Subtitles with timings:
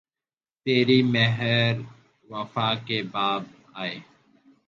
[0.65, 1.83] تیری مہر و
[2.29, 3.43] وفا کے باب
[3.73, 3.97] آئے